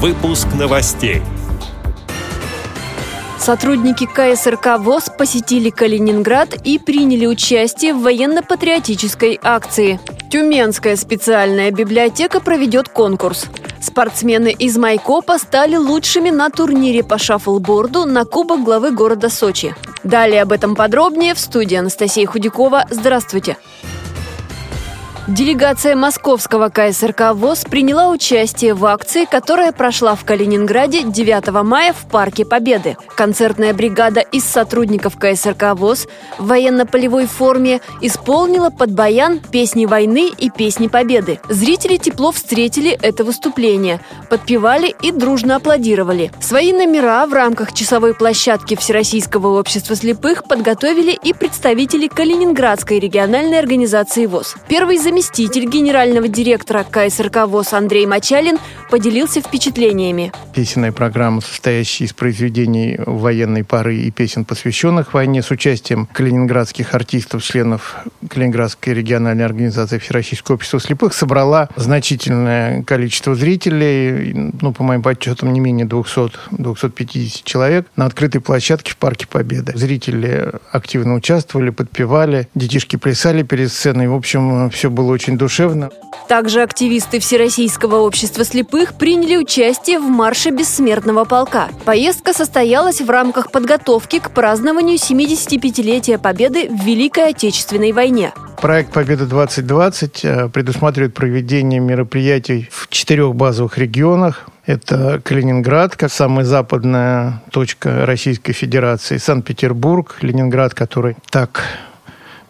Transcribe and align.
Выпуск 0.00 0.46
новостей. 0.56 1.22
Сотрудники 3.36 4.06
КСРК 4.06 4.78
ВОЗ 4.78 5.10
посетили 5.18 5.70
Калининград 5.70 6.54
и 6.64 6.78
приняли 6.78 7.26
участие 7.26 7.94
в 7.94 8.02
военно-патриотической 8.02 9.40
акции. 9.42 9.98
Тюменская 10.30 10.94
специальная 10.94 11.72
библиотека 11.72 12.38
проведет 12.38 12.88
конкурс. 12.88 13.46
Спортсмены 13.80 14.52
из 14.56 14.76
Майкопа 14.78 15.36
стали 15.36 15.74
лучшими 15.74 16.30
на 16.30 16.50
турнире 16.50 17.02
по 17.02 17.18
шаффлборду 17.18 18.04
на 18.04 18.24
Кубок 18.24 18.62
главы 18.62 18.92
города 18.92 19.28
Сочи. 19.28 19.74
Далее 20.04 20.42
об 20.42 20.52
этом 20.52 20.76
подробнее 20.76 21.34
в 21.34 21.40
студии 21.40 21.74
Анастасия 21.74 22.24
Худякова. 22.24 22.84
Здравствуйте! 22.88 23.56
Делегация 25.28 25.94
московского 25.94 26.70
КСРК 26.70 27.34
ВОЗ 27.34 27.64
приняла 27.66 28.08
участие 28.08 28.72
в 28.72 28.86
акции, 28.86 29.26
которая 29.26 29.72
прошла 29.72 30.14
в 30.14 30.24
Калининграде 30.24 31.02
9 31.02 31.48
мая 31.64 31.92
в 31.92 32.08
Парке 32.10 32.46
Победы. 32.46 32.96
Концертная 33.14 33.74
бригада 33.74 34.20
из 34.20 34.44
сотрудников 34.44 35.18
КСРК 35.18 35.74
ВОЗ 35.74 36.08
в 36.38 36.46
военно-полевой 36.46 37.26
форме 37.26 37.82
исполнила 38.00 38.70
под 38.70 38.92
баян 38.92 39.38
песни 39.40 39.84
войны 39.84 40.30
и 40.34 40.48
песни 40.48 40.86
победы. 40.88 41.40
Зрители 41.50 41.98
тепло 41.98 42.32
встретили 42.32 42.98
это 43.02 43.22
выступление, 43.22 44.00
подпевали 44.30 44.94
и 45.02 45.12
дружно 45.12 45.56
аплодировали. 45.56 46.32
Свои 46.40 46.72
номера 46.72 47.26
в 47.26 47.34
рамках 47.34 47.74
часовой 47.74 48.14
площадки 48.14 48.76
Всероссийского 48.76 49.58
общества 49.58 49.94
слепых 49.94 50.44
подготовили 50.44 51.12
и 51.22 51.34
представители 51.34 52.08
Калининградской 52.08 52.98
региональной 52.98 53.58
организации 53.58 54.24
ВОЗ. 54.24 54.54
Первый 54.68 54.96
заместитель 54.96 55.17
заместитель 55.18 55.68
генерального 55.68 56.28
директора 56.28 56.84
КСРК 56.84 57.48
ВОЗ 57.48 57.72
Андрей 57.72 58.06
Мачалин 58.06 58.56
поделился 58.88 59.40
впечатлениями. 59.40 60.32
Песенная 60.54 60.92
программа, 60.92 61.40
состоящая 61.40 62.04
из 62.04 62.12
произведений 62.12 63.00
военной 63.04 63.64
пары 63.64 63.96
и 63.96 64.12
песен, 64.12 64.44
посвященных 64.44 65.14
войне, 65.14 65.42
с 65.42 65.50
участием 65.50 66.06
калининградских 66.12 66.94
артистов, 66.94 67.42
членов 67.42 67.96
Калининградской 68.30 68.94
региональной 68.94 69.44
организации 69.44 69.98
Всероссийского 69.98 70.54
общества 70.54 70.78
слепых, 70.78 71.12
собрала 71.12 71.68
значительное 71.74 72.84
количество 72.84 73.34
зрителей, 73.34 74.52
ну, 74.60 74.72
по 74.72 74.84
моим 74.84 75.02
подсчетам, 75.02 75.52
не 75.52 75.58
менее 75.58 75.86
200-250 75.86 77.40
человек 77.42 77.86
на 77.96 78.06
открытой 78.06 78.40
площадке 78.40 78.92
в 78.92 78.98
Парке 78.98 79.26
Победы. 79.26 79.72
Зрители 79.74 80.52
активно 80.70 81.14
участвовали, 81.14 81.70
подпевали, 81.70 82.48
детишки 82.54 82.94
плясали 82.94 83.42
перед 83.42 83.72
сценой. 83.72 84.06
В 84.06 84.14
общем, 84.14 84.70
все 84.70 84.90
было 84.98 85.12
очень 85.12 85.38
душевно. 85.38 85.90
Также 86.28 86.60
активисты 86.60 87.20
Всероссийского 87.20 87.96
общества 88.00 88.44
слепых 88.44 88.94
приняли 88.94 89.36
участие 89.36 89.98
в 89.98 90.02
марше 90.02 90.50
бессмертного 90.50 91.24
полка. 91.24 91.68
Поездка 91.84 92.34
состоялась 92.34 93.00
в 93.00 93.08
рамках 93.08 93.50
подготовки 93.50 94.18
к 94.18 94.30
празднованию 94.32 94.96
75-летия 94.96 96.18
Победы 96.18 96.68
в 96.68 96.84
Великой 96.84 97.30
Отечественной 97.30 97.92
войне. 97.92 98.32
Проект 98.60 98.92
«Победа-2020» 98.92 100.10
э, 100.24 100.48
предусматривает 100.48 101.14
проведение 101.14 101.78
мероприятий 101.80 102.68
в 102.72 102.88
четырех 102.88 103.36
базовых 103.36 103.78
регионах. 103.78 104.48
Это 104.66 105.22
Калининград, 105.24 105.96
как 105.96 106.12
самая 106.12 106.44
западная 106.44 107.40
точка 107.52 108.04
Российской 108.04 108.52
Федерации, 108.52 109.16
Санкт-Петербург, 109.16 110.16
Ленинград, 110.20 110.74
который 110.74 111.16
так 111.30 111.62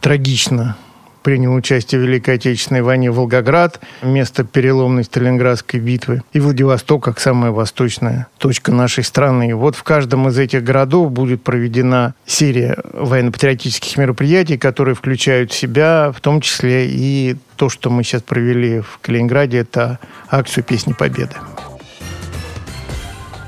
трагично 0.00 0.76
принял 1.22 1.54
участие 1.54 2.00
в 2.00 2.04
Великой 2.04 2.36
Отечественной 2.36 2.82
войне 2.82 3.10
Волгоград, 3.10 3.80
место 4.02 4.44
переломной 4.44 5.04
Сталинградской 5.04 5.80
битвы, 5.80 6.22
и 6.32 6.40
Владивосток 6.40 7.04
как 7.04 7.20
самая 7.20 7.50
восточная 7.50 8.26
точка 8.38 8.72
нашей 8.72 9.04
страны. 9.04 9.50
И 9.50 9.52
вот 9.52 9.76
в 9.76 9.82
каждом 9.82 10.28
из 10.28 10.38
этих 10.38 10.64
городов 10.64 11.12
будет 11.12 11.42
проведена 11.42 12.14
серия 12.26 12.76
военно-патриотических 12.92 13.96
мероприятий, 13.96 14.58
которые 14.58 14.94
включают 14.94 15.52
в 15.52 15.56
себя 15.56 16.12
в 16.14 16.20
том 16.20 16.40
числе 16.40 16.88
и 16.88 17.36
то, 17.56 17.68
что 17.68 17.90
мы 17.90 18.04
сейчас 18.04 18.22
провели 18.22 18.80
в 18.80 18.98
Калининграде, 19.02 19.58
это 19.58 19.98
акцию 20.30 20.64
«Песни 20.64 20.94
Победы». 20.94 21.36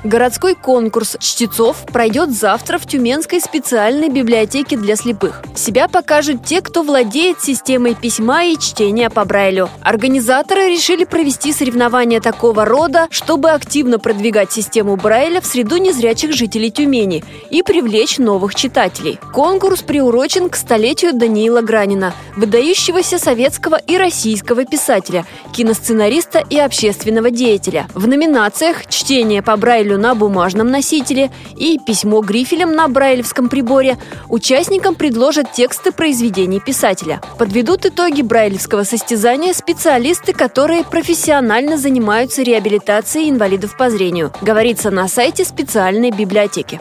Городской 0.05 0.57
конкурс 0.57 1.17
чтецов 1.21 1.85
пройдет 1.87 2.33
завтра 2.33 2.79
в 2.79 2.87
Тюменской 2.87 3.41
специальной 3.41 4.09
библиотеке 4.09 4.77
для 4.77 4.97
слепых. 4.97 5.43
Себя 5.55 5.87
покажут 5.87 6.45
те, 6.45 6.61
кто 6.61 6.83
владеет 6.83 7.41
системой 7.41 7.95
письма 7.95 8.45
и 8.47 8.59
чтения 8.59 9.11
по 9.11 9.25
Брайлю. 9.25 9.71
Организаторы 9.81 10.69
решили 10.69 11.05
провести 11.05 11.53
соревнования 11.53 12.21
такого 12.21 12.65
рода, 12.65 13.07
чтобы 13.11 13.51
активно 13.53 14.01
продвигать 14.01 14.51
систему 14.51 14.97
Брайля 14.97 15.41
в 15.41 15.47
среду 15.47 15.77
незрячих 15.77 16.33
жителей 16.33 16.73
Тюмени 16.73 17.23
и 17.51 17.63
привлечь 17.63 18.19
новых 18.19 18.57
читателей. 18.57 19.21
Конкурс 19.33 19.83
приурочен 19.83 20.51
к 20.51 20.57
столетию 20.57 21.13
Даниила 21.13 21.61
Гранина, 21.61 22.13
выдающегося 22.37 23.21
советского 23.21 23.77
и 23.77 23.97
российского 23.97 24.65
писателя, 24.65 25.25
киносценариста 25.53 26.43
и 26.51 26.59
общественного 26.59 27.31
деятеля. 27.31 27.87
В 27.95 28.09
номинациях 28.09 28.87
«Чтение 28.89 29.43
по 29.43 29.57
Брайлю 29.57 29.92
Брайлю 29.93 29.99
на 29.99 30.15
бумажном 30.15 30.71
носителе 30.71 31.31
и 31.57 31.79
письмо 31.79 32.21
грифелем 32.21 32.75
на 32.75 32.89
брайлевском 32.89 33.49
приборе, 33.49 33.99
участникам 34.29 34.95
предложат 34.95 35.53
тексты 35.53 35.93
произведений 35.93 36.61
писателя. 36.61 37.21
Подведут 37.39 37.85
итоги 37.85 38.23
брайлевского 38.23 38.85
состязания 38.85 39.53
специалисты, 39.53 40.33
которые 40.33 40.85
профессионально 40.85 41.77
занимаются 41.77 42.43
реабилитацией 42.43 43.29
инвалидов 43.31 43.77
по 43.77 43.91
зрению, 43.91 44.33
говорится 44.41 44.91
на 44.91 45.09
сайте 45.09 45.45
специальной 45.45 46.11
библиотеки. 46.11 46.81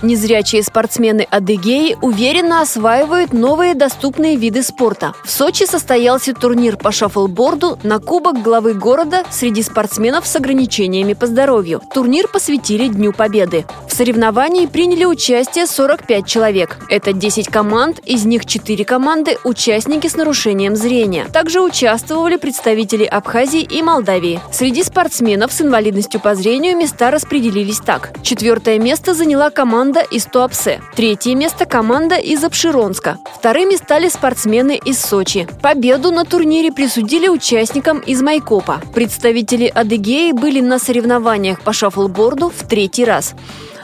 Незрячие 0.00 0.62
спортсмены 0.62 1.26
Адыгеи 1.28 1.96
уверенно 2.00 2.60
осваивают 2.60 3.32
новые 3.32 3.74
доступные 3.74 4.36
виды 4.36 4.62
спорта. 4.62 5.12
В 5.24 5.30
Сочи 5.30 5.64
состоялся 5.64 6.34
турнир 6.34 6.76
по 6.76 6.92
шаффлборду 6.92 7.78
на 7.82 7.98
Кубок 7.98 8.42
главы 8.42 8.74
города 8.74 9.24
среди 9.30 9.62
спортсменов 9.62 10.26
с 10.26 10.36
ограничениями 10.36 11.14
по 11.14 11.26
здоровью. 11.26 11.82
Турнир 11.92 12.28
посвятили 12.28 12.88
Дню 12.88 13.12
Победы. 13.12 13.66
В 13.98 14.00
соревновании 14.00 14.66
приняли 14.66 15.04
участие 15.04 15.66
45 15.66 16.24
человек. 16.24 16.78
Это 16.88 17.12
10 17.12 17.48
команд, 17.48 17.98
из 18.06 18.24
них 18.24 18.46
4 18.46 18.84
команды– 18.84 19.38
участники 19.44 20.06
с 20.06 20.14
нарушением 20.14 20.76
зрения. 20.76 21.26
Также 21.32 21.60
участвовали 21.60 22.36
представители 22.36 23.02
Абхазии 23.02 23.60
и 23.60 23.82
Молдавии. 23.82 24.38
Среди 24.52 24.84
спортсменов 24.84 25.52
с 25.52 25.62
инвалидностью 25.62 26.20
по 26.20 26.36
зрению 26.36 26.76
места 26.76 27.10
распределились 27.10 27.80
так. 27.80 28.12
Четвертое 28.22 28.78
место 28.78 29.14
заняла 29.14 29.50
команда 29.50 30.02
из 30.02 30.26
Туапсе. 30.26 30.80
Третье 30.94 31.34
место– 31.34 31.64
команда 31.66 32.18
из 32.18 32.44
Обширонска. 32.44 33.18
Вторыми 33.36 33.74
стали 33.74 34.08
спортсмены 34.08 34.76
из 34.76 35.00
Сочи. 35.00 35.48
Победу 35.60 36.12
на 36.12 36.24
турнире 36.24 36.70
присудили 36.70 37.26
участникам 37.26 37.98
из 37.98 38.22
Майкопа. 38.22 38.80
Представители 38.94 39.66
Адыгеи 39.66 40.30
были 40.30 40.60
на 40.60 40.78
соревнованиях 40.78 41.62
по 41.62 41.72
шаффлборду 41.72 42.52
в 42.56 42.64
третий 42.68 43.04
раз. 43.04 43.34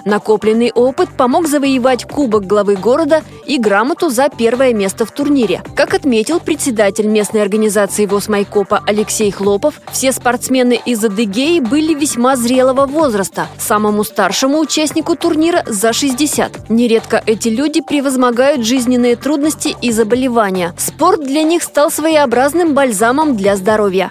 Накопленный 0.05 0.71
опыт 0.75 1.09
помог 1.17 1.47
завоевать 1.49 2.05
Кубок 2.05 2.47
главы 2.47 2.77
города 2.77 3.23
и 3.47 3.59
грамоту 3.59 4.11
за 4.11 4.29
первое 4.29 4.75
место 4.75 5.07
в 5.07 5.11
турнире. 5.11 5.63
Как 5.75 5.95
отметил 5.95 6.41
председатель 6.41 7.07
местной 7.07 7.43
организации 7.43 8.07
ВОЗ 8.07 8.29
Майкопа 8.29 8.83
Алексей 8.87 9.31
Хлопов, 9.31 9.81
все 9.93 10.13
спортсмены 10.13 10.81
из 10.85 11.05
Адыгеи 11.05 11.61
были 11.61 11.95
весьма 11.95 12.37
зрелого 12.37 12.87
возраста. 12.87 13.49
Самому 13.59 14.05
старшему 14.05 14.59
участнику 14.59 15.17
турнира 15.17 15.63
за 15.67 15.93
60. 15.93 16.71
Нередко 16.71 17.23
эти 17.27 17.49
люди 17.49 17.81
превозмогают 17.81 18.65
жизненные 18.65 19.17
трудности 19.17 19.75
и 19.81 19.91
заболевания. 19.91 20.75
Спорт 20.79 21.25
для 21.25 21.43
них 21.43 21.63
стал 21.63 21.91
своеобразным 21.91 22.75
бальзамом 22.75 23.37
для 23.37 23.57
здоровья. 23.57 24.11